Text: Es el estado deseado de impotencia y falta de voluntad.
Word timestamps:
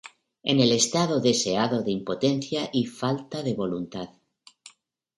Es 0.41 0.53
el 0.59 0.71
estado 0.71 1.19
deseado 1.21 1.83
de 1.83 1.91
impotencia 1.91 2.71
y 2.73 2.87
falta 2.87 3.43
de 3.43 3.53
voluntad. 3.53 4.09